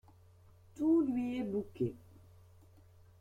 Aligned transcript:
Tout 0.73 1.03
lui 1.03 1.37
est 1.37 1.43
bouquet. 1.43 1.93